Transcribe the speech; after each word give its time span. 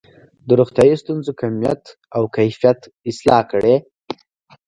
د 0.47 0.49
روغتیايي 0.59 0.95
ستونزو 1.03 1.31
کمیت 1.41 1.83
او 2.15 2.23
کیفیت 2.35 2.79
اصلاح 3.09 3.41
کړي. 3.51 3.75